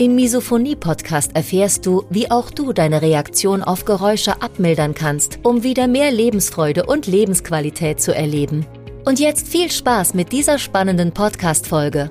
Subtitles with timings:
[0.00, 5.88] Im Misophonie-Podcast erfährst du, wie auch du deine Reaktion auf Geräusche abmildern kannst, um wieder
[5.88, 8.64] mehr Lebensfreude und Lebensqualität zu erleben.
[9.04, 12.10] Und jetzt viel Spaß mit dieser spannenden Podcast-Folge.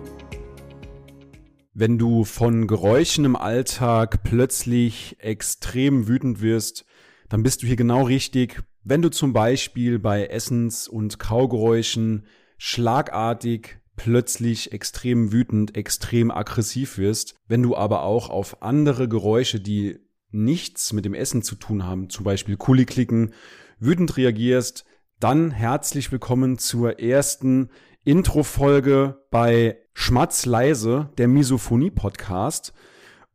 [1.73, 6.85] Wenn du von Geräuschen im Alltag plötzlich extrem wütend wirst,
[7.27, 8.61] dann bist du hier genau richtig.
[8.83, 12.27] Wenn du zum Beispiel bei Essens- und Kaugeräuschen
[12.59, 17.35] schlagartig plötzlich extrem wütend, extrem aggressiv wirst.
[17.49, 19.99] Wenn du aber auch auf andere Geräusche, die
[20.31, 23.33] nichts mit dem Essen zu tun haben, zum Beispiel Kuli-Klicken,
[23.77, 24.85] wütend reagierst,
[25.19, 27.71] dann herzlich willkommen zur ersten
[28.05, 32.71] Intro-Folge bei Schmatz leise, der Misophonie-Podcast.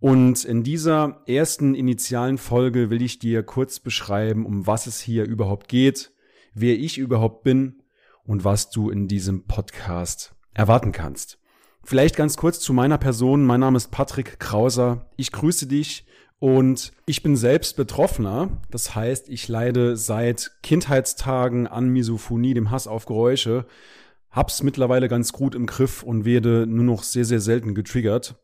[0.00, 5.27] Und in dieser ersten initialen Folge will ich dir kurz beschreiben, um was es hier
[5.27, 6.12] überhaupt geht,
[6.55, 7.83] wer ich überhaupt bin
[8.24, 11.38] und was du in diesem Podcast erwarten kannst.
[11.83, 13.44] Vielleicht ganz kurz zu meiner Person.
[13.44, 15.11] Mein Name ist Patrick Krauser.
[15.16, 16.06] Ich grüße dich
[16.38, 18.48] und ich bin selbst Betroffener.
[18.70, 23.66] Das heißt, ich leide seit Kindheitstagen an Misophonie, dem Hass auf Geräusche.
[24.30, 28.36] Hab's mittlerweile ganz gut im Griff und werde nur noch sehr, sehr selten getriggert.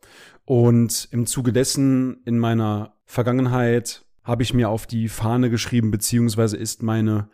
[0.45, 6.55] Und im Zuge dessen in meiner Vergangenheit habe ich mir auf die Fahne geschrieben, beziehungsweise
[6.55, 7.27] ist meine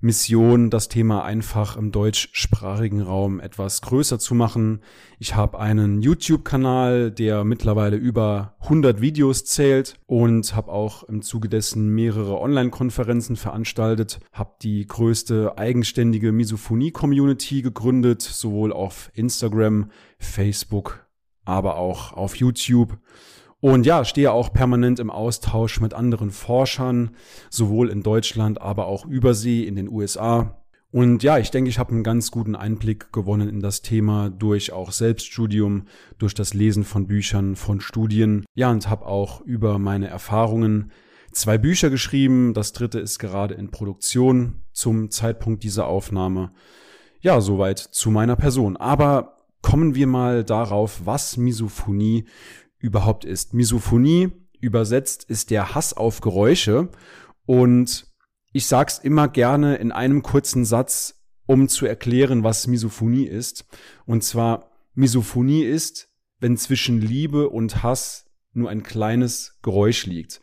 [0.00, 4.80] Mission, das Thema einfach im deutschsprachigen Raum etwas größer zu machen.
[5.18, 11.48] Ich habe einen YouTube-Kanal, der mittlerweile über 100 Videos zählt und habe auch im Zuge
[11.48, 19.90] dessen mehrere Online-Konferenzen veranstaltet, habe die größte eigenständige Misophonie-Community gegründet, sowohl auf Instagram,
[20.20, 21.04] Facebook,
[21.44, 22.96] aber auch auf YouTube
[23.64, 27.16] und ja, stehe auch permanent im Austausch mit anderen Forschern,
[27.48, 30.62] sowohl in Deutschland, aber auch übersee in den USA.
[30.90, 34.74] Und ja, ich denke, ich habe einen ganz guten Einblick gewonnen in das Thema durch
[34.74, 35.86] auch Selbststudium,
[36.18, 38.44] durch das Lesen von Büchern, von Studien.
[38.54, 40.92] Ja, und habe auch über meine Erfahrungen
[41.32, 42.52] zwei Bücher geschrieben.
[42.52, 46.50] Das dritte ist gerade in Produktion zum Zeitpunkt dieser Aufnahme.
[47.22, 48.76] Ja, soweit zu meiner Person.
[48.76, 52.26] Aber kommen wir mal darauf, was Misophonie
[52.84, 53.54] überhaupt ist.
[53.54, 54.30] Misophonie
[54.60, 56.90] übersetzt ist der Hass auf Geräusche
[57.46, 58.06] und
[58.52, 63.64] ich sag's immer gerne in einem kurzen Satz, um zu erklären, was Misophonie ist.
[64.04, 70.42] Und zwar, Misophonie ist, wenn zwischen Liebe und Hass nur ein kleines Geräusch liegt.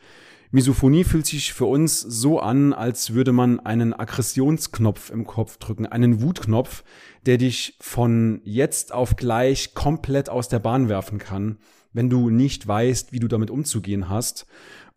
[0.50, 5.86] Misophonie fühlt sich für uns so an, als würde man einen Aggressionsknopf im Kopf drücken,
[5.86, 6.84] einen Wutknopf,
[7.26, 11.60] der dich von jetzt auf gleich komplett aus der Bahn werfen kann
[11.94, 14.46] wenn du nicht weißt, wie du damit umzugehen hast.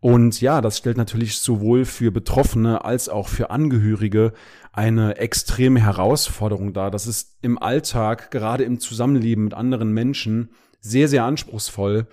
[0.00, 4.32] Und ja, das stellt natürlich sowohl für Betroffene als auch für Angehörige
[4.72, 6.90] eine extreme Herausforderung dar.
[6.90, 10.50] Das ist im Alltag, gerade im Zusammenleben mit anderen Menschen,
[10.80, 12.06] sehr, sehr anspruchsvoll.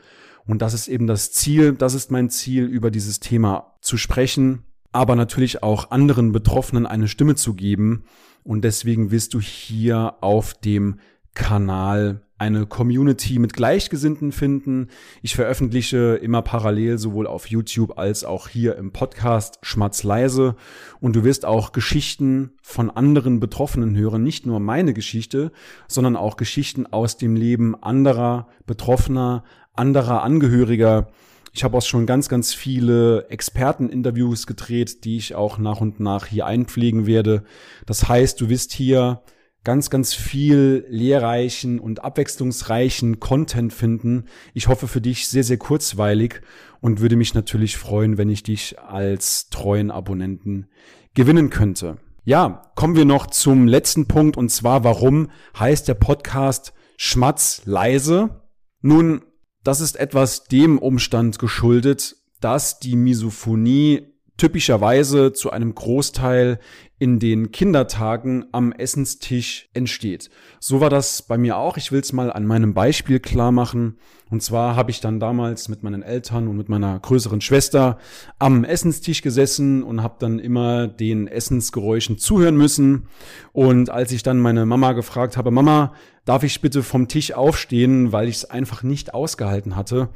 [0.45, 4.63] Und das ist eben das Ziel, das ist mein Ziel, über dieses Thema zu sprechen,
[4.91, 8.05] aber natürlich auch anderen Betroffenen eine Stimme zu geben.
[8.43, 10.99] Und deswegen wirst du hier auf dem
[11.33, 14.87] Kanal eine Community mit Gleichgesinnten finden.
[15.21, 20.55] Ich veröffentliche immer parallel sowohl auf YouTube als auch hier im Podcast Schmatz leise
[20.99, 25.51] und du wirst auch Geschichten von anderen Betroffenen hören, nicht nur meine Geschichte,
[25.87, 29.43] sondern auch Geschichten aus dem Leben anderer Betroffener,
[29.73, 31.09] anderer Angehöriger.
[31.53, 36.25] Ich habe auch schon ganz, ganz viele Experteninterviews gedreht, die ich auch nach und nach
[36.25, 37.43] hier einpflegen werde.
[37.85, 39.21] Das heißt, du wirst hier
[39.63, 44.25] ganz, ganz viel lehrreichen und abwechslungsreichen Content finden.
[44.53, 46.41] Ich hoffe für dich sehr, sehr kurzweilig
[46.79, 50.67] und würde mich natürlich freuen, wenn ich dich als treuen Abonnenten
[51.13, 51.97] gewinnen könnte.
[52.23, 58.41] Ja, kommen wir noch zum letzten Punkt und zwar, warum heißt der Podcast Schmatz leise?
[58.81, 59.23] Nun,
[59.63, 64.10] das ist etwas dem Umstand geschuldet, dass die Misophonie
[64.41, 66.57] typischerweise zu einem Großteil
[66.97, 70.31] in den Kindertagen am Essenstisch entsteht.
[70.59, 71.77] So war das bei mir auch.
[71.77, 73.99] Ich will es mal an meinem Beispiel klar machen.
[74.31, 77.99] Und zwar habe ich dann damals mit meinen Eltern und mit meiner größeren Schwester
[78.39, 83.09] am Essenstisch gesessen und habe dann immer den Essensgeräuschen zuhören müssen.
[83.53, 85.93] Und als ich dann meine Mama gefragt habe, Mama,
[86.25, 90.09] darf ich bitte vom Tisch aufstehen, weil ich es einfach nicht ausgehalten hatte,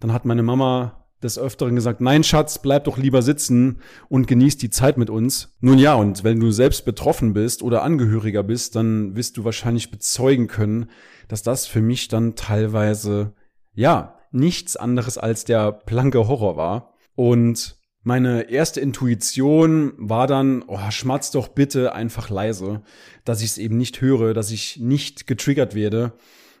[0.00, 3.78] dann hat meine Mama des Öfteren gesagt, nein, Schatz, bleib doch lieber sitzen
[4.08, 5.56] und genieß die Zeit mit uns.
[5.60, 9.90] Nun ja, und wenn du selbst betroffen bist oder Angehöriger bist, dann wirst du wahrscheinlich
[9.90, 10.90] bezeugen können,
[11.28, 13.32] dass das für mich dann teilweise,
[13.74, 16.94] ja, nichts anderes als der blanke Horror war.
[17.14, 22.82] Und meine erste Intuition war dann, oh, schmatz doch bitte einfach leise,
[23.24, 26.12] dass ich es eben nicht höre, dass ich nicht getriggert werde.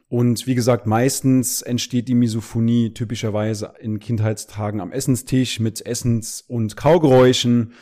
[0.08, 6.76] Und wie gesagt, meistens entsteht die Misophonie typischerweise in Kindheitstagen am Essenstisch mit Essens- und
[6.76, 7.72] Kaugeräuschen.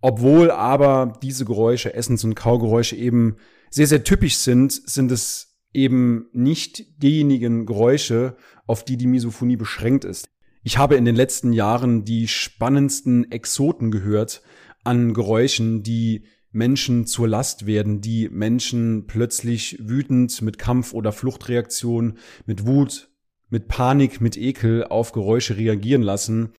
[0.00, 3.36] Obwohl aber diese Geräusche, Essens- und Kaugeräusche eben
[3.70, 10.04] sehr, sehr typisch sind, sind es eben nicht diejenigen Geräusche, auf die die Misophonie beschränkt
[10.04, 10.28] ist.
[10.62, 14.42] Ich habe in den letzten Jahren die spannendsten Exoten gehört
[14.82, 22.18] an Geräuschen, die Menschen zur Last werden, die Menschen plötzlich wütend mit Kampf- oder Fluchtreaktion,
[22.46, 23.10] mit Wut,
[23.48, 26.54] mit Panik, mit Ekel auf Geräusche reagieren lassen.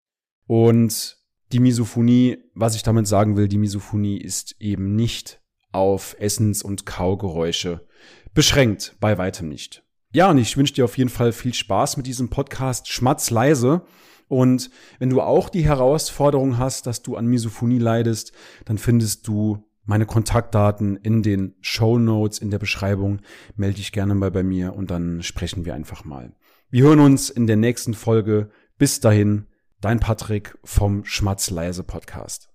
[0.46, 1.18] Und
[1.52, 5.40] die Misophonie, was ich damit sagen will, die Misophonie ist eben nicht
[5.72, 7.86] auf Essens- und Kaugeräusche
[8.34, 9.84] beschränkt, bei weitem nicht.
[10.12, 13.82] Ja, und ich wünsche dir auf jeden Fall viel Spaß mit diesem Podcast Schmatz leise.
[14.26, 18.32] Und wenn du auch die Herausforderung hast, dass du an Misophonie leidest,
[18.64, 23.20] dann findest du meine Kontaktdaten in den Show Notes in der Beschreibung.
[23.56, 26.32] Melde dich gerne mal bei mir und dann sprechen wir einfach mal.
[26.70, 28.50] Wir hören uns in der nächsten Folge.
[28.78, 29.46] Bis dahin,
[29.80, 32.48] dein Patrick vom Schmatzleise Podcast.